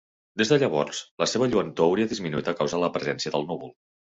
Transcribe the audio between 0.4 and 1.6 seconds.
Des de llavors, la seva